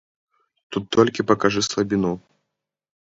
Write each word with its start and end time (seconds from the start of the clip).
Тут 0.75 0.83
толькі 0.97 1.27
пакажы 1.33 1.61
слабіну. 1.69 2.13